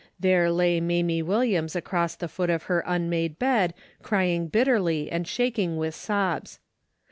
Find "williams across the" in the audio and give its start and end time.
1.21-2.27